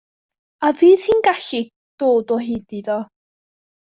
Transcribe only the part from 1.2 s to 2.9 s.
gallu dod o hyd